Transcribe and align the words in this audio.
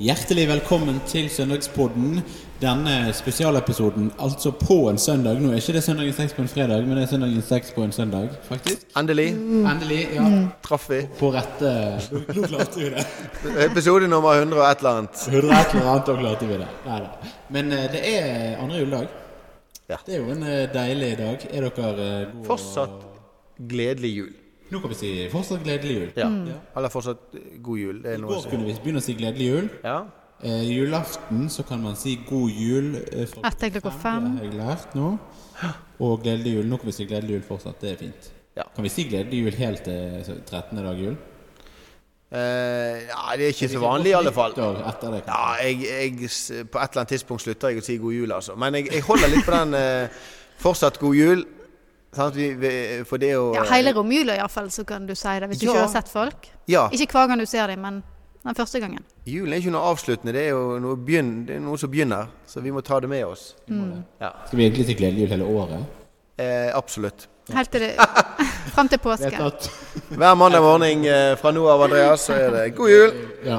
Hjertelig 0.00 0.46
velkommen 0.48 0.96
til 1.04 1.26
Søndagspodden. 1.28 2.22
Denne 2.62 3.10
spesialepisoden 3.12 4.06
altså 4.16 4.48
på 4.56 4.78
en 4.88 4.96
søndag. 4.98 5.36
Nå 5.42 5.50
er 5.52 5.58
ikke 5.60 5.74
det 5.76 5.82
søndagen 5.84 6.14
6 6.16 6.32
på 6.38 6.40
en 6.40 6.48
fredag, 6.48 6.86
men 6.86 6.96
det 6.96 7.02
er 7.02 7.10
søndagen 7.10 7.42
6 7.44 7.74
på 7.76 7.84
en 7.84 7.92
søndag, 7.92 8.30
faktisk. 8.46 8.86
Endelig 8.96 9.26
Endelig, 9.34 9.98
ja. 10.14 10.24
traff 10.64 10.88
vi. 10.88 11.02
På 11.18 11.28
rette 11.34 11.74
Nå 12.32 12.48
klarte 12.48 12.80
vi 12.80 12.88
det. 12.94 13.04
Episode 13.66 14.08
nummer 14.08 14.40
100 14.40 14.62
og 14.62 14.70
et 14.70 14.80
eller 14.80 15.02
annet. 15.02 15.22
100 15.28 15.60
et 15.60 15.74
eller 15.76 15.92
annet, 15.92 16.08
da 16.08 16.18
klarte 16.22 16.48
vi 16.48 16.60
det. 16.62 16.72
Neida. 16.88 17.32
Men 17.58 17.72
eh, 17.76 17.86
det 17.92 18.04
er 18.14 18.56
andre 18.56 18.80
juledag. 18.80 19.16
Ja. 19.92 20.00
Det 20.06 20.16
er 20.16 20.24
jo 20.24 20.32
en 20.32 20.48
eh, 20.48 20.62
deilig 20.80 21.16
dag. 21.20 21.48
Er 21.52 21.68
dere 21.68 21.90
eh, 21.92 22.28
gode 22.38 22.48
Fortsatt 22.48 22.96
gledelig 23.68 24.16
jul. 24.16 24.32
Nå 24.70 24.78
kan 24.78 24.92
vi 24.92 24.96
si 24.98 25.10
fortsatt 25.32 25.62
gledelig 25.66 25.94
jul. 25.96 26.10
Ja. 26.16 26.28
Eller 26.78 26.92
fortsatt 26.92 27.36
god 27.62 27.78
jul. 27.78 28.00
Det 28.04 28.12
er 28.12 28.18
I 28.18 28.22
noe 28.22 28.36
går 28.36 28.50
kunne 28.52 28.68
vi 28.68 28.76
begynne 28.78 29.02
å 29.02 29.04
si 29.04 29.16
gledelig 29.18 29.48
jul. 29.50 29.70
Ja. 29.82 29.96
Eh, 30.40 30.62
julaften 30.70 31.48
så 31.52 31.64
kan 31.68 31.82
man 31.82 31.96
si 32.00 32.14
god 32.28 32.50
jul. 32.54 32.94
Eh, 33.12 33.34
Etter 33.50 33.72
klokka 33.74 33.92
fem. 33.92 34.28
Det 34.36 34.44
har 34.44 34.46
jeg 34.46 34.60
lært 34.60 34.94
nå. 34.96 35.08
Og 36.00 36.22
gledelig 36.22 36.54
jul. 36.58 36.70
Nå 36.70 36.78
kan 36.80 36.88
vi 36.92 36.94
si 36.96 37.08
gledelig 37.10 37.40
jul 37.40 37.48
fortsatt. 37.50 37.82
Det 37.82 37.92
er 37.92 37.98
fint. 38.00 38.30
Ja. 38.56 38.64
Kan 38.76 38.86
vi 38.86 38.92
si 38.94 39.04
gledelig 39.10 39.42
jul 39.44 39.58
helt 39.58 39.84
til 39.84 40.24
så 40.26 40.38
13. 40.46 40.80
dag 40.86 41.02
jul? 41.02 41.18
Eh, 42.30 43.08
ja, 43.10 43.22
det 43.36 43.48
er 43.48 43.54
ikke 43.56 43.68
så 43.72 43.82
vanlig 43.82 44.12
i 44.12 44.18
alle 44.20 44.32
fall. 44.32 44.54
Etter 44.54 45.16
det. 45.16 45.22
Ja, 45.26 45.54
jeg, 45.66 45.80
jeg, 45.82 46.66
på 46.70 46.78
et 46.78 46.92
eller 46.92 47.02
annet 47.02 47.14
tidspunkt 47.16 47.42
slutter 47.42 47.74
jeg 47.74 47.82
å 47.82 47.86
si 47.90 47.96
god 47.98 48.14
jul, 48.14 48.34
altså. 48.38 48.54
Men 48.54 48.78
jeg, 48.78 48.86
jeg 48.94 49.02
holder 49.02 49.32
litt 49.34 49.48
på 49.48 49.56
den 49.56 49.74
eh, 49.74 50.20
fortsatt 50.62 51.00
god 51.02 51.18
jul. 51.18 51.42
Sant? 52.16 52.34
Vi, 52.34 52.48
vi, 52.58 52.70
for 53.06 53.22
det 53.22 53.34
å 53.38 53.52
Ja, 53.54 53.62
hele 53.70 53.92
romjula 53.94 54.34
iallfall, 54.40 54.70
så 54.74 54.82
kan 54.86 55.04
du 55.06 55.14
si 55.14 55.28
det. 55.40 55.48
Hvis 55.52 55.60
du 55.60 55.66
Ja. 55.66 55.72
ikke 55.76 55.84
har 55.86 55.92
sett 55.94 56.08
folk. 56.10 56.48
Ja. 56.66 56.88
Ikke 56.90 57.12
hver 57.12 57.28
gang 57.30 57.38
du 57.38 57.46
ser 57.46 57.66
dem, 57.70 57.80
men 57.82 58.02
den 58.44 58.54
første 58.56 58.80
gangen. 58.80 59.04
Julen 59.28 59.52
er 59.52 59.60
ikke 59.60 59.70
noe 59.74 59.92
avsluttende, 59.92 60.32
det 60.32 60.46
er 60.46 60.50
jo 60.54 60.78
noe, 60.82 60.96
begyn 60.96 61.44
det 61.46 61.56
er 61.56 61.60
noe 61.60 61.78
som 61.78 61.90
begynner. 61.92 62.26
Så 62.48 62.62
vi 62.64 62.70
må 62.72 62.82
ta 62.82 62.98
det 63.00 63.08
med 63.08 63.24
oss. 63.26 63.54
Ja, 64.20 64.32
Skal 64.46 64.58
vi 64.58 64.64
egentlig 64.70 64.86
si 64.86 64.94
gledelig 64.94 65.26
jul 65.28 65.34
hele 65.36 65.44
året? 65.44 65.84
eh, 66.38 66.70
absolutt. 66.74 67.26
Helt 67.52 67.70
til 67.70 67.80
det 67.80 67.96
Fram 68.74 68.88
til 68.88 68.98
påske. 69.02 69.30
Hver 70.14 70.34
mandag 70.38 70.62
morgen 70.62 71.04
eh, 71.04 71.34
fra 71.36 71.50
nå 71.52 71.64
av, 71.68 71.82
Andreas, 71.82 72.20
så 72.28 72.32
er 72.38 72.50
det 72.54 72.74
god 72.76 72.90
jul. 72.90 73.12
Ja. 73.44 73.58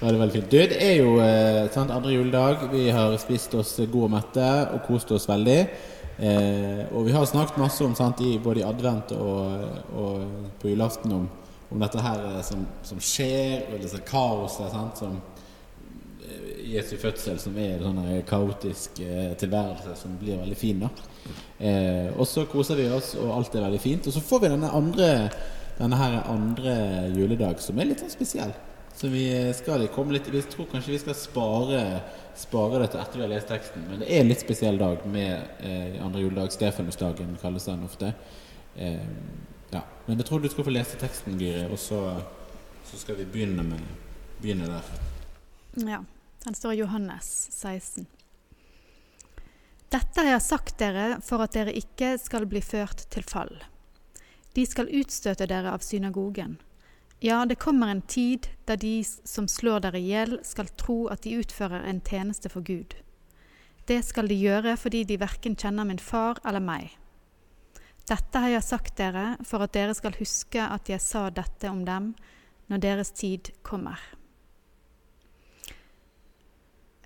Da 0.00 0.06
er 0.06 0.12
det 0.12 0.20
veldig 0.20 0.32
fint. 0.34 0.50
Du, 0.50 0.58
det 0.58 0.78
er 0.82 0.96
jo 1.00 1.14
eh, 1.24 1.68
sant, 1.72 1.90
andre 1.90 2.12
juledag. 2.12 2.66
Vi 2.72 2.88
har 2.92 3.16
spist 3.18 3.54
oss 3.56 3.76
gode 3.80 4.04
og 4.04 4.10
mette 4.16 4.48
og 4.74 4.82
kost 4.86 5.10
oss 5.16 5.26
veldig. 5.28 5.58
Eh, 6.18 6.84
og 6.94 7.08
vi 7.08 7.12
har 7.14 7.24
snakket 7.26 7.58
masse 7.58 7.82
om 7.84 7.94
sant, 7.98 8.20
i, 8.22 8.36
både 8.38 8.62
i 8.62 8.66
advent 8.66 9.14
og, 9.16 9.64
og 9.98 10.50
på 10.62 10.70
julaften 10.70 11.14
om, 11.16 11.24
om 11.74 11.80
dette 11.82 12.02
her 12.04 12.20
eh, 12.28 12.42
som, 12.46 12.62
som 12.86 13.00
skjer, 13.02 13.64
og 13.72 13.82
dette 13.82 14.02
kaoset 14.06 14.70
sant, 14.70 15.00
som 15.02 15.16
eh, 16.22 16.52
Jesu 16.76 16.94
fødsel, 17.02 17.40
som 17.42 17.58
er 17.58 17.80
en 17.80 17.88
sånn 17.88 18.22
kaotisk 18.30 19.02
eh, 19.02 19.32
tilværelse 19.40 19.96
som 19.98 20.14
blir 20.20 20.38
veldig 20.44 20.60
fin. 20.60 20.86
da 20.86 20.92
eh, 21.58 22.14
Og 22.14 22.28
så 22.30 22.46
koser 22.50 22.78
vi 22.78 22.86
oss, 22.94 23.16
og 23.18 23.34
alt 23.34 23.58
er 23.58 23.66
veldig 23.66 23.82
fint. 23.82 24.06
Og 24.06 24.14
så 24.14 24.22
får 24.22 24.46
vi 24.46 24.54
denne 24.54 24.72
andre 24.74 25.10
Denne 25.74 25.96
her 25.98 26.20
andre 26.30 26.72
juledag 27.10 27.58
som 27.58 27.80
er 27.82 27.88
litt 27.88 27.98
sånn 27.98 28.12
spesiell. 28.12 28.52
Så 28.94 29.08
vi 29.10 29.24
skal 29.58 29.88
komme 29.90 30.14
litt 30.14 30.28
Vi 30.30 30.42
tror 30.46 30.68
kanskje 30.70 30.92
vi 30.92 31.00
skal 31.02 31.16
spare 31.18 31.80
Spare 32.36 32.80
det 32.82 32.90
til 32.92 33.00
etter 33.02 33.20
vi 33.20 33.24
har 33.24 33.30
lest 33.30 33.50
teksten. 33.50 33.84
Men 33.88 34.02
det 34.02 34.08
er 34.10 34.22
en 34.22 34.30
litt 34.30 34.42
spesiell 34.42 34.78
dag 34.80 35.04
med 35.10 35.60
eh, 35.62 35.98
andre 36.04 36.24
juledag. 36.24 36.52
Stefanusdagen 36.54 37.36
kalles 37.42 37.68
den 37.68 37.84
ofte. 37.86 38.14
Eh, 38.76 39.04
ja. 39.70 39.84
Men 40.06 40.18
jeg 40.18 40.26
tror 40.28 40.42
du 40.42 40.48
skal 40.50 40.66
få 40.66 40.74
lese 40.74 40.98
teksten, 41.00 41.38
Gyri, 41.40 41.68
og 41.70 41.78
så, 41.78 42.00
så 42.90 42.98
skal 43.00 43.20
vi 43.20 43.28
begynne 43.36 43.66
med 43.66 43.86
Begynne 44.42 44.66
der. 44.68 44.88
Ja. 45.88 46.02
Den 46.44 46.54
står 46.54 46.74
i 46.74 46.82
Johannes 46.82 47.48
16. 47.50 48.06
Dette 49.88 50.20
har 50.20 50.34
jeg 50.34 50.42
sagt 50.44 50.74
dere 50.82 51.06
for 51.24 51.40
at 51.40 51.54
dere 51.54 51.72
ikke 51.72 52.16
skal 52.20 52.44
bli 52.50 52.60
ført 52.60 53.06
til 53.14 53.24
fall. 53.24 53.54
De 54.52 54.66
skal 54.68 54.90
utstøte 54.92 55.46
dere 55.48 55.72
av 55.72 55.80
synagogen. 55.86 56.58
Ja, 57.24 57.46
det 57.46 57.54
kommer 57.54 57.88
en 57.88 58.02
tid 58.02 58.48
da 58.64 58.76
de 58.76 58.98
som 59.04 59.46
slår 59.48 59.80
dere 59.80 59.96
i 59.96 60.10
hjel, 60.10 60.34
skal 60.44 60.68
tro 60.76 61.06
at 61.08 61.22
de 61.24 61.38
utfører 61.40 61.86
en 61.88 62.02
tjeneste 62.04 62.50
for 62.52 62.60
Gud. 62.60 62.92
Det 63.88 63.96
skal 64.04 64.28
de 64.28 64.36
gjøre 64.36 64.74
fordi 64.76 65.06
de 65.08 65.16
verken 65.22 65.54
kjenner 65.56 65.88
min 65.88 66.02
far 66.02 66.36
eller 66.44 66.60
meg. 66.60 66.90
Dette 68.04 68.42
har 68.44 68.52
jeg 68.52 68.66
sagt 68.66 68.98
dere 69.00 69.38
for 69.48 69.64
at 69.64 69.72
dere 69.72 69.94
skal 69.96 70.18
huske 70.18 70.60
at 70.60 70.90
jeg 70.92 71.00
sa 71.00 71.30
dette 71.32 71.70
om 71.70 71.80
dem 71.88 72.10
når 72.68 72.82
deres 72.84 73.12
tid 73.16 73.48
kommer. 73.64 74.02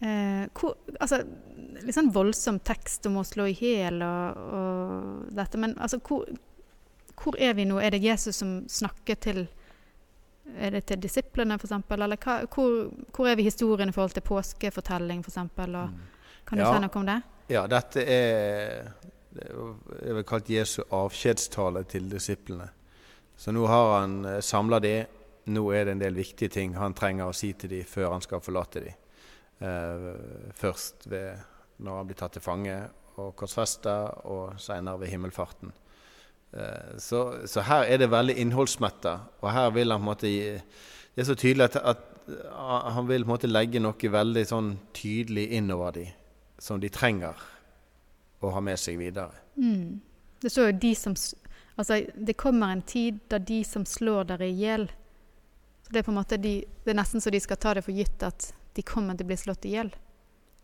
Eh, 0.02 0.50
hvor, 0.50 0.74
altså, 0.98 1.20
litt 1.78 1.94
sånn 1.94 2.10
voldsom 2.14 2.58
tekst 2.66 3.06
om 3.06 3.20
å 3.22 3.26
slå 3.26 3.46
i 3.52 3.54
hjel 3.54 4.02
og, 4.02 4.42
og 4.58 5.30
dette, 5.38 5.62
men 5.62 5.78
altså, 5.78 6.02
hvor, 6.02 6.26
hvor 7.22 7.38
er 7.38 7.54
vi 7.54 7.70
nå? 7.70 7.78
Er 7.78 7.94
det 7.94 8.02
Jesus 8.02 8.42
som 8.42 8.64
snakker 8.66 9.22
til 9.22 9.44
Er 10.58 10.70
det 10.74 10.84
til 10.90 10.98
disiplene, 11.02 11.54
f.eks.? 11.58 11.72
Eller 11.94 12.16
hva, 12.18 12.38
hvor, 12.50 12.88
hvor 13.14 13.28
er 13.30 13.36
vi 13.38 13.44
i 13.46 13.50
historien 13.50 13.88
i 13.88 13.94
forhold 13.94 14.16
til 14.16 14.24
påskefortelling, 14.26 15.22
f.eks.? 15.24 15.36
Og, 15.38 15.90
kan 16.48 16.58
du 16.58 16.64
Ja. 16.64 16.72
si 16.74 16.80
noe 16.82 16.96
om 16.98 17.06
det? 17.06 17.18
Ja, 17.48 17.66
dette 17.70 18.02
er 18.04 18.90
det 19.38 19.46
er 20.10 20.22
kalt 20.26 20.48
Jesu 20.50 20.80
avskjedstale 20.90 21.84
til 21.88 22.08
disiplene. 22.10 22.70
Så 23.38 23.52
nå 23.54 23.66
har 23.70 24.00
han 24.00 24.16
samla 24.42 24.80
de. 24.82 24.94
Nå 25.52 25.62
er 25.72 25.84
det 25.86 25.92
en 25.94 26.00
del 26.02 26.16
viktige 26.18 26.50
ting 26.52 26.74
han 26.76 26.94
trenger 26.96 27.28
å 27.30 27.36
si 27.36 27.52
til 27.56 27.70
de 27.70 27.82
før 27.86 28.10
han 28.16 28.24
skal 28.24 28.42
forlate 28.44 28.82
de. 28.84 28.94
Eh, 29.64 30.08
først 30.58 31.06
ved, 31.10 31.38
når 31.78 31.96
han 32.00 32.08
blir 32.10 32.18
tatt 32.18 32.34
til 32.36 32.42
fange 32.44 32.74
og 33.18 33.32
korsfesta, 33.38 33.94
og 34.30 34.58
seinere 34.60 35.00
ved 35.00 35.08
himmelfarten. 35.14 35.72
Eh, 36.52 36.98
så, 36.98 37.46
så 37.46 37.64
her 37.66 37.84
er 37.84 38.00
det 38.00 38.10
veldig 38.12 38.36
innholdsmetta, 38.40 39.18
og 39.40 39.50
her 39.52 39.70
vil 39.76 39.92
han 39.92 40.00
på 40.00 40.04
en 40.04 40.10
måte 40.12 40.28
Det 40.28 41.24
er 41.24 41.28
så 41.28 41.34
tydelig 41.34 41.64
at, 41.64 41.76
at 41.76 42.04
uh, 42.28 42.92
han 42.94 43.08
vil 43.08 43.24
på 43.24 43.28
en 43.28 43.34
måte 43.34 43.50
legge 43.50 43.80
noe 43.82 44.12
veldig 44.12 44.44
sånn 44.46 44.70
tydelig 44.94 45.48
innover 45.58 45.96
de, 45.96 46.06
som 46.58 46.80
de 46.80 46.88
trenger 46.88 47.34
å 48.40 48.52
ha 48.54 48.60
med 48.62 48.78
seg 48.78 49.00
videre. 49.00 49.34
Mm. 49.56 49.98
Det 50.40 50.52
står 50.52 50.72
jo 50.72 50.80
de 50.86 50.94
som 50.94 51.18
Altså, 51.78 52.00
det 52.14 52.34
kommer 52.34 52.72
en 52.74 52.82
tid 52.82 53.20
da 53.30 53.38
de 53.38 53.60
som 53.62 53.84
slår 53.86 54.24
dere 54.32 54.48
i 54.50 54.56
hjel 54.58 54.88
det 55.90 56.02
er 56.02 56.36
de, 56.36 56.64
Det 56.84 56.90
er 56.90 56.98
nesten 56.98 57.20
så 57.20 57.30
de 57.30 57.40
skal 57.40 57.56
ta 57.56 57.74
det 57.74 57.84
for 57.86 57.94
gitt 57.94 58.22
at 58.22 58.52
de 58.74 58.82
kommer 58.82 59.14
til 59.14 59.24
å 59.24 59.30
bli 59.30 59.36
slått 59.36 59.66
i 59.66 59.76
hjel. 59.76 59.92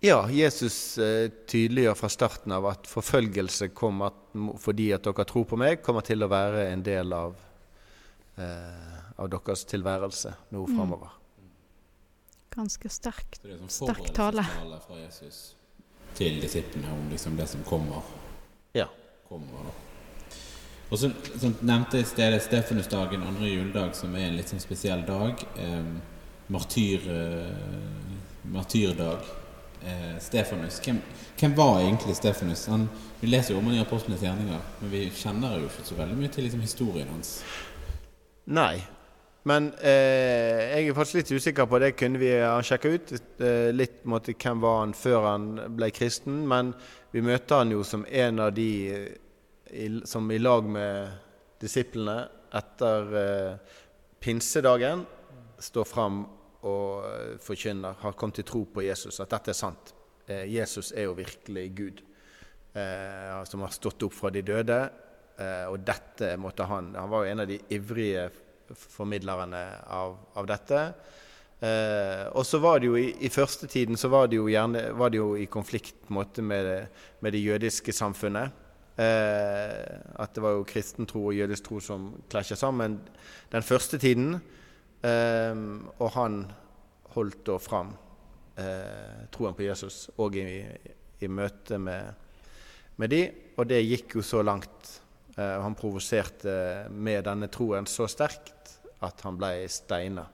Ja, 0.04 0.18
Jesus 0.28 0.98
eh, 1.00 1.30
tydeliggjør 1.48 1.94
fra 1.96 2.08
starten 2.12 2.52
av 2.52 2.66
at 2.68 2.88
forfølgelse 2.90 3.70
kommer 3.72 4.12
fordi 4.60 4.90
at 4.92 5.06
dere 5.06 5.24
tror 5.24 5.46
på 5.48 5.56
meg, 5.56 5.78
kommer 5.84 6.04
til 6.04 6.20
å 6.20 6.28
være 6.28 6.66
en 6.74 6.82
del 6.84 7.14
av, 7.16 7.38
eh, 8.36 8.98
av 9.16 9.30
deres 9.32 9.62
tilværelse 9.70 10.34
nå 10.52 10.64
framover. 10.68 11.14
Ganske 12.52 12.90
sterk, 12.92 13.38
Så 13.38 13.46
det 13.46 13.54
er 13.54 13.62
sånn 13.62 13.72
sterk 13.72 14.10
tale. 14.12 14.44
fra 14.84 14.98
Jesus 14.98 15.54
til 16.14 16.36
disiplene 16.42 16.92
om 16.92 17.08
liksom 17.10 17.38
det 17.38 17.48
som 17.48 17.62
kommer. 17.64 18.02
Ja. 18.74 18.90
kommer. 19.28 19.72
Og 20.90 20.98
så, 20.98 21.08
så 21.40 21.48
nevnte 21.62 21.96
jeg 21.96 22.04
i 22.04 22.10
stedet 22.10 22.42
Stefanusdagen, 22.44 23.24
andre 23.24 23.48
juledag, 23.48 23.96
som 23.96 24.12
er 24.14 24.28
en 24.28 24.36
litt 24.36 24.52
sånn 24.52 24.62
spesiell 24.62 25.06
dag. 25.08 25.40
Eh, 25.56 25.88
martyr, 26.52 27.08
eh, 27.08 28.12
martyrdag. 28.52 29.43
Eh, 29.84 30.18
Stefanus. 30.20 30.78
Hvem, 30.80 30.98
hvem 31.38 31.56
var 31.56 31.80
egentlig 31.82 32.16
Stefanus? 32.16 32.66
Han, 32.72 32.88
vi 33.20 33.28
leser 33.28 33.52
jo 33.52 33.60
om 33.60 33.66
han 33.68 33.76
i 33.76 33.82
Apostlenes 33.82 34.22
gjerninger, 34.24 34.60
men 34.80 34.92
vi 34.92 35.04
kjenner 35.12 35.58
jo 35.58 35.68
ikke 35.68 35.84
så 35.84 35.96
veldig 35.98 36.16
mye 36.16 36.32
til 36.32 36.46
liksom, 36.46 36.62
historien 36.64 37.10
hans. 37.12 37.32
Nei. 38.46 38.78
Men 39.44 39.66
eh, 39.84 40.62
jeg 40.72 40.88
er 40.88 40.96
faktisk 40.96 41.18
litt 41.18 41.32
usikker 41.36 41.68
på 41.68 41.80
det. 41.82 41.90
Kunne 42.00 42.20
vi 42.22 42.30
ha 42.40 42.56
sjekka 42.64 42.94
ut 42.94 43.12
eh, 43.44 43.68
litt 43.76 44.00
måtte, 44.08 44.32
hvem 44.40 44.62
var 44.64 44.78
han 44.80 44.94
før 44.96 45.28
han 45.28 45.50
ble 45.76 45.90
kristen? 45.92 46.46
Men 46.48 46.72
vi 47.12 47.20
møter 47.24 47.60
han 47.60 47.74
jo 47.74 47.84
som 47.84 48.06
en 48.08 48.40
av 48.40 48.54
de 48.56 48.70
eh, 48.88 49.10
i, 49.74 49.90
som 50.08 50.30
i 50.32 50.38
lag 50.40 50.64
med 50.64 51.12
disiplene 51.60 52.22
etter 52.56 53.14
eh, 53.20 53.76
pinsedagen 54.22 55.04
står 55.60 55.92
fram 55.92 56.24
og 56.64 57.04
eh, 57.08 57.36
forkynner, 57.44 57.98
har 58.00 58.16
kommet 58.18 58.40
til 58.40 58.48
tro 58.48 58.64
på 58.74 58.84
Jesus, 58.86 59.20
at 59.20 59.30
dette 59.36 59.52
er 59.52 59.58
sant. 59.58 59.92
Eh, 60.26 60.44
Jesus 60.48 60.92
er 60.96 61.06
jo 61.08 61.14
virkelig 61.18 61.66
Gud, 61.76 62.02
eh, 62.74 63.44
som 63.50 63.64
har 63.66 63.74
stått 63.76 64.02
opp 64.08 64.14
fra 64.16 64.30
de 64.34 64.42
døde. 64.42 64.82
Og 65.66 65.80
dette 65.82 66.36
måtte 66.38 66.62
han 66.70 66.92
Han 66.94 67.08
var 67.10 67.24
jo 67.24 67.30
en 67.32 67.40
av 67.42 67.48
de 67.50 67.56
ivrige 67.74 68.28
formidlerne 68.70 69.62
av, 69.90 70.12
av 70.38 70.46
dette. 70.46 70.82
Eh, 71.64 72.26
og 72.36 72.44
så 72.46 72.60
var 72.62 72.78
det 72.78 72.86
jo 72.90 72.96
i, 73.00 73.08
i 73.26 73.30
førstetiden 73.32 73.98
så 73.98 74.10
var 74.12 74.28
det 74.30 74.36
jo 74.38 74.46
gjerne 74.50 74.84
var 74.98 75.10
det 75.10 75.18
jo 75.18 75.32
i 75.38 75.46
konflikt 75.50 76.10
måte 76.12 76.42
med, 76.42 76.64
det- 76.64 76.86
med 77.20 77.32
det 77.34 77.40
jødiske 77.42 77.92
samfunnet. 77.94 78.52
Eh, 78.94 79.98
at 80.22 80.34
det 80.36 80.42
var 80.44 80.54
jo 80.58 80.66
kristen 80.68 81.06
tro 81.10 81.26
og 81.30 81.34
jødisk 81.34 81.64
tro 81.66 81.80
som 81.82 82.12
klasja 82.30 82.54
sammen 82.58 83.00
den 83.50 83.62
første 83.66 83.98
tiden. 83.98 84.36
Eh, 85.04 85.54
og 86.00 86.10
han 86.16 86.42
holdt 87.14 87.44
da 87.46 87.58
fram 87.60 87.92
eh, 88.56 89.24
troen 89.34 89.54
på 89.56 89.66
Jesus 89.66 90.08
og 90.16 90.36
i, 90.40 90.62
i 91.20 91.28
møte 91.30 91.78
med, 91.78 92.14
med 92.96 93.12
de, 93.12 93.22
og 93.58 93.68
det 93.70 93.82
gikk 93.84 94.18
jo 94.18 94.24
så 94.26 94.42
langt. 94.42 94.94
Eh, 95.36 95.58
han 95.60 95.76
provoserte 95.78 96.88
med 96.90 97.24
denne 97.26 97.50
troen 97.52 97.88
så 97.90 98.08
sterkt 98.10 98.78
at 99.04 99.20
han 99.26 99.38
ble 99.38 99.66
steina. 99.70 100.24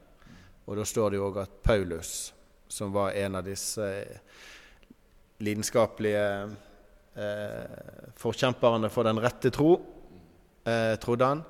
Og 0.69 0.78
da 0.78 0.87
står 0.87 1.11
det 1.11 1.20
jo 1.20 1.28
òg 1.31 1.40
at 1.43 1.62
Paulus, 1.66 2.31
som 2.70 2.93
var 2.94 3.16
en 3.19 3.40
av 3.40 3.46
disse 3.46 3.87
lidenskapelige 5.40 6.26
eh, 7.19 8.12
forkjemperne 8.20 8.90
for 8.93 9.08
den 9.08 9.19
rette 9.23 9.50
tro, 9.55 9.73
eh, 10.69 10.94
trodde 11.02 11.31
han, 11.32 11.43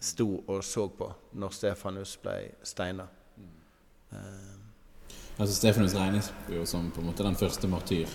sto 0.00 0.28
og 0.46 0.64
så 0.64 0.86
på 0.94 1.08
når 1.38 1.54
Stefanus 1.54 2.16
ble 2.22 2.36
steina. 2.66 3.06
Eh. 4.12 4.54
Altså 5.38 5.54
Stefanus 5.54 5.94
regnes 5.94 6.32
jo 6.50 6.64
som 6.66 6.90
på 6.90 7.02
en 7.02 7.10
måte 7.10 7.26
den 7.26 7.38
første 7.38 7.70
martyr. 7.70 8.10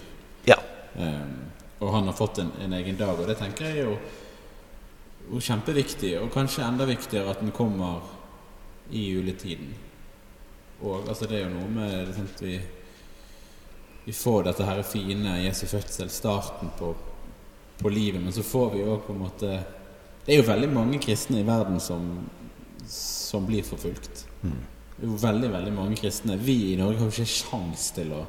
Ja. 0.47 0.59
Um, 0.95 1.47
og 1.79 1.93
han 1.95 2.07
har 2.07 2.15
fått 2.17 2.39
en, 2.43 2.51
en, 2.63 2.73
egen 2.73 2.99
dag, 2.99 3.19
og 3.19 3.27
det 3.27 3.37
tenker 3.39 3.69
jeg 3.69 3.85
jo, 3.85 3.95
jo 5.31 5.39
kjempeviktig, 5.43 6.13
og 6.19 6.31
kanskje 6.31 6.65
enda 6.67 6.87
viktigere 6.87 7.31
at 7.31 7.41
den 7.43 7.51
kommer 7.55 8.03
i 8.91 9.07
juletiden. 9.13 9.73
Og 10.83 11.07
altså 11.07 11.27
Det 11.27 11.39
er 11.39 11.45
jo 11.47 11.55
noe 11.55 11.69
med 11.71 11.91
det, 12.07 12.15
sant, 12.15 12.43
vi 12.43 12.57
vi 14.05 14.13
får 14.13 14.43
dette 14.43 14.65
her 14.67 14.81
fine 14.83 15.37
Jesu 15.45 15.67
fødsel, 15.67 16.09
starten 16.09 16.69
på, 16.79 16.95
på 17.79 17.89
livet, 17.89 18.21
men 18.21 18.33
så 18.33 18.43
får 18.43 18.73
vi 18.73 18.81
jo 18.81 18.97
på 18.99 19.13
en 19.13 19.21
måte 19.21 19.51
Det 20.25 20.35
er 20.35 20.39
jo 20.39 20.47
veldig 20.47 20.69
mange 20.71 20.99
kristne 21.03 21.41
i 21.41 21.47
verden 21.47 21.79
som, 21.83 22.07
som 22.87 23.47
blir 23.47 23.65
forfulgt. 23.67 24.25
Mm. 24.41 24.61
Det 24.95 25.03
er 25.03 25.11
jo 25.11 25.19
veldig, 25.19 25.51
veldig 25.51 25.73
mange 25.75 25.97
kristne. 25.99 26.37
Vi 26.39 26.57
i 26.71 26.77
Norge 26.79 27.01
har 27.01 27.09
jo 27.09 27.15
ikke 27.15 27.27
sjans 27.27 27.89
til 27.95 28.13
å 28.15 28.21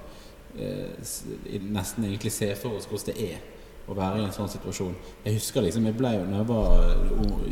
eh, 0.58 1.60
nesten 1.62 2.08
egentlig 2.08 2.32
se 2.34 2.50
for 2.58 2.78
oss 2.78 2.88
hvordan 2.90 3.12
det 3.12 3.28
er 3.30 3.42
å 3.86 3.94
være 3.96 4.22
i 4.22 4.24
en 4.26 4.34
sånn 4.34 4.50
situasjon. 4.50 4.94
Jeg 5.26 5.38
husker 5.38 5.64
liksom 5.66 5.86
Jeg 5.90 5.96
ble 5.98 6.14
jo 6.16 6.24
når 6.28 6.40
jeg 6.40 6.48
var, 6.48 6.84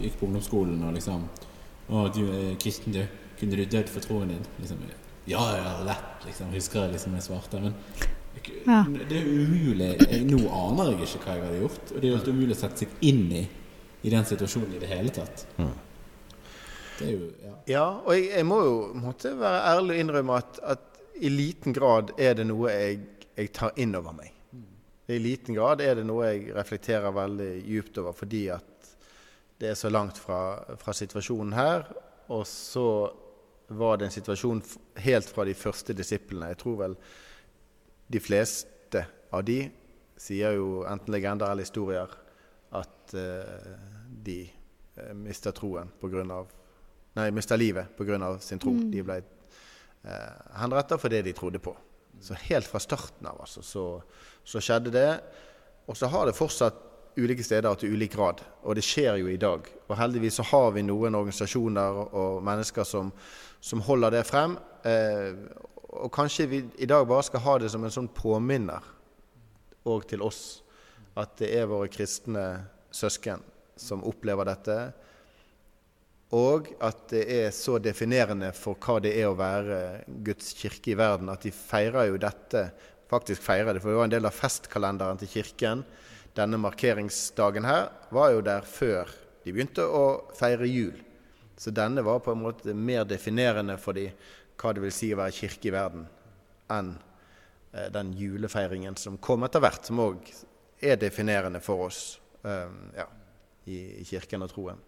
gikk 0.00 0.18
på 0.18 0.28
ungdomsskolen 0.28 0.84
og 0.88 0.94
liksom 0.96 1.26
Å, 1.92 2.06
du 2.14 2.22
er 2.24 2.54
kristen, 2.62 2.94
du. 2.94 3.02
Kunne 3.38 3.58
du 3.58 3.66
dødd 3.66 3.90
for 3.90 4.04
troen 4.04 4.30
din? 4.30 4.44
Liksom, 4.62 4.78
ja, 5.28 5.42
ja, 5.58 5.72
lett, 5.86 6.24
liksom. 6.26 6.52
Husker 6.54 6.86
jeg 6.86 6.94
liksom 6.94 7.16
jeg 7.18 7.24
svarte. 7.26 7.60
Men 7.60 7.74
ja. 8.66 8.80
det 9.10 9.18
er 9.18 9.26
umulig. 9.26 9.90
Nå 10.28 10.40
aner 10.46 10.92
jeg 10.92 11.08
ikke 11.08 11.26
hva 11.26 11.34
jeg 11.36 11.44
hadde 11.44 11.60
gjort. 11.64 11.90
Og 11.90 11.98
det 11.98 12.08
er 12.08 12.14
jo 12.14 12.36
umulig 12.36 12.56
å 12.56 12.60
sette 12.62 12.84
seg 12.84 13.04
inn 13.10 13.26
i, 13.34 13.42
i 14.02 14.10
den 14.10 14.24
situasjonen 14.26 14.76
i 14.76 14.82
det 14.82 14.90
hele 14.90 15.12
tatt. 15.14 15.46
Mm. 15.56 15.72
Det 16.98 17.06
er 17.06 17.12
jo 17.12 17.30
Ja, 17.42 17.54
ja 17.70 17.86
og 18.02 18.14
jeg, 18.16 18.30
jeg, 18.32 18.46
må 18.46 18.60
jo 18.64 18.76
måtte 18.98 19.34
være 19.38 19.62
ærlig 19.72 19.96
og 19.96 20.04
innrømme 20.04 20.38
at, 20.42 20.60
at, 20.74 21.00
i 21.22 21.30
liten 21.30 21.74
grad 21.76 22.14
er 22.18 22.34
det 22.38 22.48
noe 22.48 22.70
jeg, 22.72 23.00
jeg 23.36 23.52
tar 23.54 23.76
inn 23.80 23.94
over 23.94 24.14
meg. 24.16 24.32
Mm. 24.50 24.68
I 25.14 25.18
liten 25.22 25.56
grad 25.58 25.82
er 25.84 26.00
det 26.00 26.06
noe 26.08 26.30
jeg 26.32 26.54
reflekterer 26.56 27.14
veldig 27.14 27.52
djupt 27.62 28.00
over 28.02 28.16
fordi 28.16 28.46
at 28.54 28.68
det 29.62 29.70
er 29.70 29.78
så 29.78 29.92
langt 29.92 30.18
fra, 30.18 30.40
fra 30.80 30.94
situasjonen 30.96 31.54
her. 31.54 31.86
Og 32.34 32.42
så 32.48 32.86
var 33.72 34.00
det 34.00 34.08
en 34.08 34.16
situasjon 34.16 34.62
helt 35.04 35.30
fra 35.30 35.46
de 35.46 35.54
første 35.54 35.94
disiplene. 35.94 36.50
Jeg 36.50 36.58
tror 36.64 36.80
vel 36.80 36.96
de 38.12 38.20
fleste 38.20 39.04
av 39.32 39.44
de 39.46 39.60
sier 40.20 40.58
jo 40.58 40.82
enten 40.88 41.14
legender 41.14 41.50
eller 41.50 41.66
historier 41.66 42.10
at 42.78 43.14
uh, 43.14 43.70
de 44.24 44.40
uh, 44.98 45.12
mista 45.18 45.52
troen 45.56 45.90
på 46.00 46.10
grunn 46.12 46.32
av 46.34 46.50
Nei, 47.12 47.26
mista 47.28 47.58
livet 47.60 47.90
pga. 47.92 48.38
sin 48.40 48.56
tro. 48.58 48.70
Mm. 48.72 48.86
De 48.88 49.02
ble 49.04 49.18
uh, 49.20 50.36
henrettet 50.56 51.00
for 51.00 51.12
det 51.12 51.20
de 51.26 51.34
trodde 51.36 51.60
på. 51.60 51.74
Så 52.24 52.32
helt 52.48 52.64
fra 52.64 52.80
starten 52.80 53.26
av 53.28 53.42
altså, 53.44 53.60
så, 53.60 53.84
så 54.44 54.62
skjedde 54.64 54.94
det. 54.94 55.20
Og 55.92 55.98
så 55.98 56.08
har 56.08 56.24
det 56.26 56.38
fortsatt 56.38 56.78
ulike 57.16 57.44
steder 57.44 57.74
til 57.74 57.92
ulik 57.92 58.14
grad, 58.14 58.40
og 58.62 58.76
det 58.76 58.84
skjer 58.84 59.18
jo 59.20 59.28
i 59.28 59.36
dag. 59.36 59.66
Og 59.88 59.96
heldigvis 59.98 60.38
så 60.40 60.46
har 60.48 60.70
vi 60.72 60.84
noen 60.86 61.14
organisasjoner 61.14 61.98
og 62.08 62.42
mennesker 62.44 62.86
som, 62.88 63.12
som 63.60 63.82
holder 63.84 64.16
det 64.16 64.24
frem. 64.26 64.56
Eh, 64.88 65.34
og 65.92 66.12
kanskje 66.14 66.48
vi 66.48 66.62
i 66.78 66.88
dag 66.88 67.06
bare 67.08 67.26
skal 67.26 67.44
ha 67.44 67.58
det 67.60 67.70
som 67.72 67.84
en 67.84 67.92
sånn 67.92 68.08
påminner 68.16 68.86
òg 69.84 70.06
til 70.08 70.22
oss 70.24 70.61
at 71.18 71.36
det 71.40 71.50
er 71.58 71.70
våre 71.70 71.90
kristne 71.92 72.44
søsken 72.92 73.42
som 73.76 74.04
opplever 74.08 74.48
dette. 74.48 74.76
Og 76.32 76.70
at 76.80 77.04
det 77.12 77.26
er 77.28 77.50
så 77.52 77.76
definerende 77.82 78.52
for 78.56 78.80
hva 78.80 78.96
det 79.04 79.12
er 79.20 79.28
å 79.28 79.36
være 79.36 79.80
Guds 80.24 80.54
kirke 80.56 80.94
i 80.94 80.98
verden, 80.98 81.28
at 81.28 81.44
de 81.44 81.52
feirer 81.52 82.08
jo 82.08 82.20
dette 82.20 82.70
faktisk 83.12 83.44
feirer 83.44 83.74
det. 83.74 83.82
For 83.82 83.92
det 83.92 83.98
var 84.00 84.08
en 84.08 84.14
del 84.14 84.28
av 84.28 84.36
festkalenderen 84.36 85.20
til 85.20 85.32
kirken. 85.34 85.84
Denne 86.36 86.60
markeringsdagen 86.60 87.66
her 87.68 87.90
var 88.14 88.32
jo 88.32 88.44
der 88.44 88.64
før 88.64 89.10
de 89.42 89.52
begynte 89.52 89.84
å 89.84 90.30
feire 90.38 90.68
jul. 90.70 90.96
Så 91.60 91.74
denne 91.74 92.04
var 92.06 92.22
på 92.24 92.32
en 92.32 92.40
måte 92.40 92.72
mer 92.74 93.04
definerende 93.04 93.76
for 93.80 93.96
de, 93.98 94.08
hva 94.56 94.72
det 94.72 94.84
vil 94.84 94.94
si 94.94 95.10
å 95.12 95.20
være 95.20 95.36
kirke 95.36 95.68
i 95.68 95.74
verden, 95.74 96.06
enn 96.72 96.94
eh, 97.74 97.90
den 97.92 98.14
julefeiringen 98.16 98.96
som 98.98 99.18
kom 99.20 99.44
etter 99.44 99.62
hvert, 99.62 99.84
som 99.84 100.00
òg 100.00 100.32
er 100.82 100.98
definerende 101.00 101.60
for 101.62 101.86
oss 101.86 102.00
um, 102.42 102.90
ja, 102.96 103.06
i, 103.66 103.78
i, 104.00 104.04
kirken 104.08 104.42
og 104.42 104.50
troen. 104.52 104.80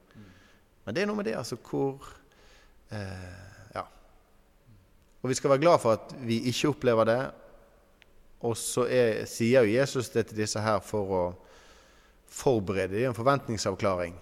Men 0.85 0.96
det 0.96 1.02
er 1.02 1.08
noe 1.08 1.19
med 1.20 1.29
det, 1.31 1.38
altså 1.38 1.56
hvor 1.56 2.05
eh, 2.93 3.41
Ja. 3.75 3.87
Og 5.23 5.31
vi 5.31 5.37
skal 5.38 5.55
være 5.55 5.62
glad 5.62 5.81
for 5.81 5.96
at 5.96 6.12
vi 6.20 6.43
ikke 6.50 6.75
opplever 6.75 7.08
det. 7.08 7.23
Og 8.44 8.56
så 8.61 8.85
er, 8.85 9.25
sier 9.25 9.64
jo 9.64 9.73
Jesus 9.73 10.11
det 10.12 10.26
til 10.29 10.43
disse 10.43 10.61
her 10.61 10.82
for 10.85 11.14
å 11.17 11.25
forberede 12.29 12.93
Det 12.93 13.05
er 13.06 13.12
en 13.12 13.17
forventningsavklaring 13.17 14.19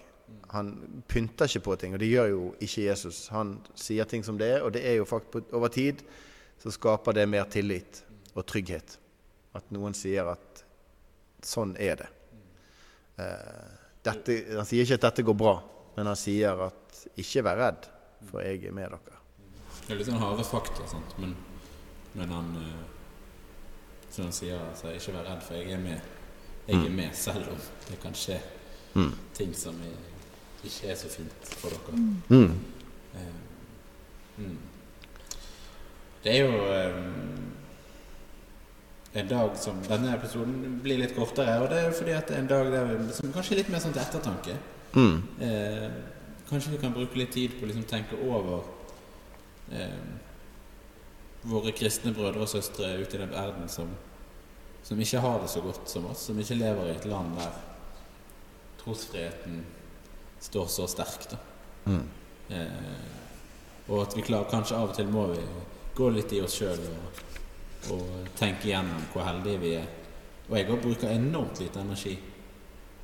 han 0.53 0.73
pynter 1.07 1.49
ikke 1.49 1.65
på 1.65 1.75
ting, 1.81 1.95
og 1.95 2.01
det 2.01 2.09
gjør 2.11 2.29
jo 2.31 2.41
ikke 2.61 2.85
Jesus. 2.85 3.27
Han 3.33 3.55
sier 3.79 4.07
ting 4.09 4.23
som 4.25 4.37
det 4.39 4.49
er, 4.57 4.65
og 4.65 4.73
det 4.75 4.83
er 4.85 4.99
jo 4.99 5.07
faktisk 5.09 5.53
over 5.53 5.71
tid 5.73 6.03
så 6.61 6.71
skaper 6.71 7.15
det 7.17 7.25
mer 7.27 7.47
tillit 7.51 8.03
og 8.33 8.45
trygghet. 8.47 8.97
At 9.57 9.65
noen 9.73 9.95
sier 9.97 10.29
at 10.31 10.62
sånn 11.47 11.75
er 11.81 11.99
det. 12.01 12.09
Eh, 13.23 13.73
dette, 14.03 14.37
han 14.57 14.67
sier 14.67 14.85
ikke 14.85 14.99
at 14.99 15.07
dette 15.09 15.25
går 15.27 15.37
bra, 15.39 15.57
men 15.97 16.09
han 16.11 16.19
sier 16.19 16.65
at 16.67 17.03
ikke 17.19 17.45
vær 17.45 17.61
redd, 17.61 17.87
for 18.29 18.43
jeg 18.43 18.63
er 18.67 18.75
med 18.75 18.91
dere. 18.93 19.21
Det 19.83 19.93
er 19.93 19.99
litt 19.99 20.09
sånn 20.09 20.21
harde 20.21 20.45
fakta, 20.47 20.87
sant? 20.89 21.15
Men, 21.19 21.35
men 22.15 22.31
han 22.31 22.51
som 24.13 24.27
han 24.27 24.35
sier 24.35 24.59
altså 24.61 24.91
ikke 24.93 25.15
vær 25.15 25.29
redd, 25.31 25.45
for 25.45 25.57
jeg 25.57 25.73
er 25.73 25.81
med. 25.81 26.11
Jeg 26.67 26.77
er 26.77 26.89
mm. 26.89 26.97
med 26.99 27.15
selv 27.17 27.49
om 27.51 27.63
det 27.89 27.97
kan 27.99 28.13
skje 28.15 28.37
mm. 28.93 29.13
ting 29.35 29.55
som 29.57 29.79
er 29.83 29.95
ikke 30.63 30.91
er 30.93 30.95
så 30.95 31.09
fint 31.11 31.49
for 31.59 31.73
dere. 31.73 31.97
Mm. 32.29 32.53
Eh, 33.15 33.33
mm. 34.37 34.57
Det 36.23 36.35
er 36.37 36.45
jo 36.45 36.61
um, 36.93 37.49
en 39.13 39.27
dag 39.29 39.57
som 39.61 39.77
Denne 39.85 40.15
episoden 40.15 40.79
blir 40.83 40.97
litt 41.01 41.15
kortere, 41.15 41.59
og 41.61 41.69
det 41.69 41.81
er 41.83 41.93
fordi 41.93 42.15
at 42.17 42.29
det 42.29 42.37
er 42.37 42.43
en 42.43 42.49
dag 42.49 42.71
der 42.73 42.87
vi, 42.89 43.13
som 43.13 43.33
kanskje 43.33 43.55
er 43.55 43.61
litt 43.61 43.71
mer 43.73 43.83
sånn 43.83 43.93
til 43.93 44.01
ettertanke. 44.01 44.55
Mm. 44.93 45.19
Eh, 45.47 45.89
kanskje 46.49 46.73
vi 46.73 46.81
kan 46.81 46.95
bruke 46.95 47.19
litt 47.19 47.33
tid 47.35 47.53
på 47.57 47.65
å 47.65 47.69
liksom 47.69 47.85
tenke 47.89 48.17
over 48.25 48.63
eh, 49.73 50.01
våre 51.49 51.75
kristne 51.77 52.13
brødre 52.15 52.45
og 52.45 52.49
søstre 52.49 52.95
ute 53.01 53.17
i 53.17 53.21
den 53.21 53.33
verden 53.33 53.69
som, 53.69 53.93
som 54.83 54.99
ikke 55.05 55.21
har 55.21 55.41
det 55.43 55.51
så 55.53 55.61
godt 55.65 55.89
som 55.89 56.09
oss, 56.09 56.25
som 56.29 56.39
ikke 56.39 56.57
lever 56.57 56.89
i 56.89 56.97
et 56.97 57.07
land 57.09 57.37
der 57.37 57.61
trosfriheten 58.83 59.63
står 60.43 60.67
så 60.67 60.87
sterkt. 60.87 61.35
Mm. 61.85 62.07
Eh, 62.49 63.11
og 63.87 64.01
at 64.05 64.15
vi 64.17 64.23
klarer 64.23 64.49
Kanskje 64.51 64.77
av 64.79 64.91
og 64.91 64.95
til 64.95 65.09
må 65.11 65.27
vi 65.33 65.43
gå 65.95 66.09
litt 66.13 66.31
i 66.33 66.41
oss 66.43 66.55
sjøl 66.59 66.79
og, 66.89 67.21
og, 67.95 68.22
tenke 68.37 68.69
igjennom 68.69 69.03
hvor 69.13 69.25
heldige 69.27 69.61
vi 69.61 69.73
er. 69.79 69.89
Og 70.49 70.57
jeg 70.57 70.69
òg 70.69 70.81
bruker 70.83 71.13
enormt 71.13 71.59
lite 71.63 71.81
energi 71.81 72.17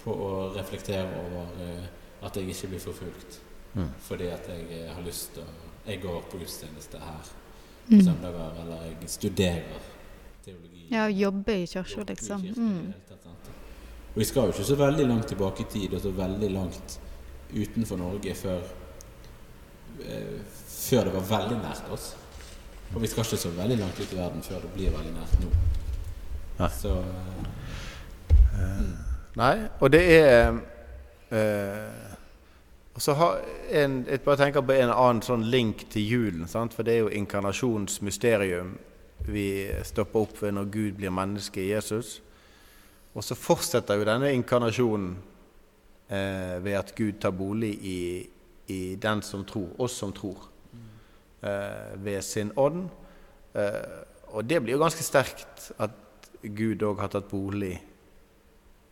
på 0.03 0.13
å 0.13 0.31
reflektere 0.55 1.21
over 1.21 1.61
eh, 1.63 1.85
at 2.25 2.35
jeg 2.35 2.51
ikke 2.51 2.73
blir 2.73 2.83
forfulgt. 2.83 3.39
Mm. 3.73 3.91
Fordi 4.03 4.29
at 4.33 4.49
jeg 4.49 4.65
eh, 4.75 4.89
har 4.93 5.05
lyst 5.05 5.35
til 5.37 5.45
å 5.45 5.65
Jeg 5.89 6.01
går 6.03 6.25
på 6.29 6.37
gudstjeneste 6.37 6.99
her 7.01 7.29
mm. 7.87 8.01
søndager, 8.03 8.57
eller 8.61 8.81
jeg 8.85 9.09
studerer 9.09 9.85
teologi. 10.45 10.83
Ja, 10.91 11.07
jobber 11.09 11.53
i 11.53 11.65
kirka, 11.65 12.03
liksom. 12.07 12.43
Mm. 12.57 12.93
Og 14.13 14.19
vi 14.19 14.25
skal 14.25 14.49
jo 14.49 14.53
ikke 14.53 14.67
så 14.67 14.75
veldig 14.75 15.05
langt 15.07 15.27
tilbake 15.31 15.63
i 15.63 15.69
tid, 15.71 15.93
og 15.93 16.01
så 16.03 16.11
veldig 16.11 16.49
langt 16.51 16.99
utenfor 17.53 17.97
Norge 17.97 18.35
før, 18.35 18.61
eh, 20.03 20.39
før 20.67 21.09
det 21.09 21.13
var 21.13 21.25
veldig 21.31 21.57
nært 21.63 21.89
oss. 21.95 22.11
Og 22.95 23.01
vi 23.01 23.07
skal 23.07 23.25
ikke 23.25 23.37
så 23.37 23.51
veldig 23.53 23.77
langt 23.77 23.99
ut 23.99 24.13
i 24.13 24.17
verden 24.17 24.43
før 24.43 24.63
det 24.65 24.73
blir 24.73 24.93
veldig 24.93 25.13
nært 25.13 25.39
nå. 25.43 25.49
Nei. 26.59 26.69
Så 26.75 26.93
uh, 28.51 28.89
Nei, 29.39 29.55
og 29.79 29.91
det 29.93 30.01
er 30.17 30.49
uh, 31.31 32.07
Og 32.95 33.01
så 33.01 33.13
har 33.15 33.37
en, 33.71 34.05
Jeg 34.09 34.21
bare 34.25 34.41
tenker 34.41 34.65
på 34.65 34.75
en 34.75 34.91
annen 34.91 35.21
sånn 35.23 35.45
link 35.47 35.85
til 35.93 36.03
julen, 36.09 36.47
sant? 36.47 36.73
for 36.75 36.83
det 36.83 36.97
er 36.97 37.05
jo 37.05 37.17
inkarnasjonsmysterium 37.21 38.77
vi 39.27 39.71
stopper 39.83 40.19
opp 40.23 40.41
ved 40.41 40.55
når 40.55 40.69
Gud 40.71 40.97
blir 40.97 41.13
menneske 41.13 41.61
i 41.61 41.71
Jesus. 41.73 42.19
Og 43.13 43.23
så 43.25 43.35
fortsetter 43.35 43.99
jo 43.99 44.07
denne 44.07 44.31
inkarnasjonen 44.33 45.11
eh, 46.07 46.55
ved 46.63 46.77
at 46.79 46.93
Gud 46.95 47.19
tar 47.21 47.35
bolig 47.35 47.73
i, 47.83 47.99
i, 48.67 48.95
den 48.95 49.21
som 49.25 49.45
tror, 49.45 49.69
oss 49.81 49.97
som 49.99 50.13
tror, 50.15 50.47
ved 51.41 52.21
sin 52.25 52.51
ånd. 52.57 52.89
Eh, 53.53 54.05
og 54.35 54.45
det 54.45 54.61
blir 54.61 54.75
jo 54.75 54.83
ganske 54.83 55.03
sterkt 55.03 55.71
at 55.81 55.95
Gud 56.43 56.83
òg 56.85 57.01
har 57.01 57.11
tatt 57.11 57.29
bolig 57.31 57.73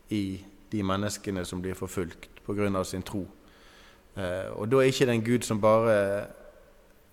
i 0.10 0.40
de 0.72 0.84
menneskene 0.84 1.44
som 1.46 1.62
blir 1.62 1.78
forfulgt 1.78 2.42
pga. 2.46 2.84
sin 2.84 3.04
tro. 3.04 3.28
Eh, 4.16 4.50
og 4.56 4.70
da 4.70 4.78
er 4.78 4.90
ikke 4.90 5.06
det 5.06 5.14
en 5.14 5.26
Gud 5.26 5.44
som 5.44 5.62
bare 5.62 6.28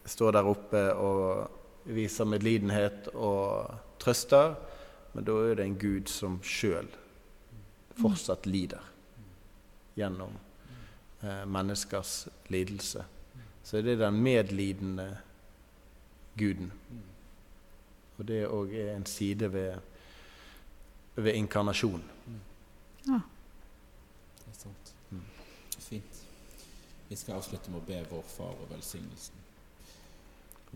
står 0.07 0.33
der 0.33 0.45
oppe 0.45 0.93
og 0.95 1.51
viser 1.85 2.25
medlidenhet 2.25 3.09
og 3.15 3.75
trøster, 3.99 4.55
men 5.13 5.25
da 5.25 5.33
er 5.33 5.55
det 5.55 5.65
en 5.65 5.79
Gud 5.79 6.09
som 6.09 6.41
sjøl 6.43 6.89
fortsatt 8.01 8.47
lider 8.47 8.83
gjennom 9.95 10.33
eh, 11.23 11.45
menneskers 11.47 12.29
lidelse. 12.49 13.05
Så 13.63 13.81
det 13.81 13.93
er 13.93 14.09
den 14.09 14.23
medlidende 14.23 15.19
guden. 16.37 16.73
Og 18.19 18.29
det 18.29 18.45
òg 18.47 18.75
er 18.79 18.95
en 18.97 19.07
side 19.07 19.53
ved, 19.53 19.79
ved 21.17 21.35
inkarnasjon. 21.35 22.03
Ja. 23.07 23.21
Det 24.39 24.51
er 24.53 24.59
sant. 24.59 24.95
Fint. 25.79 26.23
Vi 27.09 27.17
skal 27.17 27.35
avslutte 27.35 27.71
med 27.71 27.83
å 27.83 27.87
be 27.87 28.01
vår 28.11 28.23
Far 28.37 28.55
og 28.55 28.71
velsignelsen. 28.71 29.43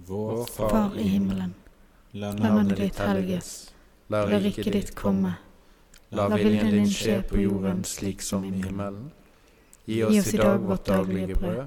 Vår 0.09 0.45
Far 0.47 0.71
Far 0.71 0.99
i 0.99 1.09
himmelen. 1.09 1.55
La 2.13 2.33
navnet 2.35 2.79
ditt 2.79 2.99
helliges. 2.99 3.53
La 4.09 4.25
La 4.25 4.39
riket 4.41 4.73
ditt 4.73 4.95
komme. 4.97 5.37
La 6.11 6.29
viljen 6.33 6.71
din 6.73 6.89
skje 6.89 7.21
på 7.29 7.43
jorden 7.43 7.83
slik 7.85 8.23
som 8.25 8.45
i 8.45 8.53
himmelen. 8.53 9.11
Gi 9.89 10.03
oss 10.05 10.33
i 10.33 10.37
dag 10.41 10.61
vårt 10.65 10.87
daglige 10.87 11.37
brød, 11.37 11.67